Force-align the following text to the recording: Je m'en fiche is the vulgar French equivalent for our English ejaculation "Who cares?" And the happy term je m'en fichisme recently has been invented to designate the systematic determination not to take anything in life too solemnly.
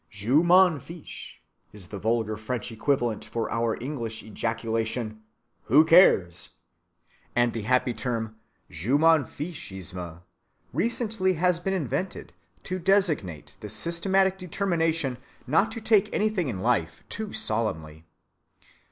Je 0.09 0.29
m'en 0.41 0.79
fiche 0.79 1.39
is 1.71 1.89
the 1.89 1.99
vulgar 1.99 2.35
French 2.35 2.71
equivalent 2.71 3.23
for 3.23 3.51
our 3.51 3.77
English 3.79 4.23
ejaculation 4.23 5.21
"Who 5.65 5.85
cares?" 5.85 6.49
And 7.35 7.53
the 7.53 7.61
happy 7.61 7.93
term 7.93 8.35
je 8.67 8.97
m'en 8.97 9.25
fichisme 9.25 10.23
recently 10.73 11.33
has 11.33 11.59
been 11.59 11.75
invented 11.75 12.33
to 12.63 12.79
designate 12.79 13.57
the 13.59 13.69
systematic 13.69 14.39
determination 14.39 15.19
not 15.45 15.71
to 15.73 15.79
take 15.81 16.11
anything 16.11 16.47
in 16.47 16.61
life 16.61 17.03
too 17.07 17.31
solemnly. 17.33 18.03